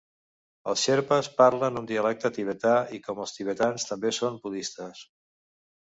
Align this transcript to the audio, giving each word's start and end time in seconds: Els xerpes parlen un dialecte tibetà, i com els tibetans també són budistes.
Els 0.71 0.85
xerpes 0.87 1.29
parlen 1.41 1.77
un 1.83 1.91
dialecte 1.93 2.33
tibetà, 2.39 2.73
i 2.99 3.03
com 3.07 3.23
els 3.27 3.37
tibetans 3.39 3.89
també 3.93 4.17
són 4.23 4.45
budistes. 4.49 5.09